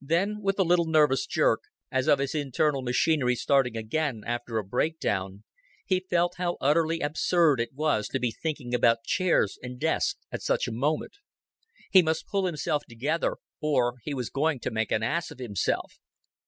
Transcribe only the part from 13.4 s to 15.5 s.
or he was going to make an ass of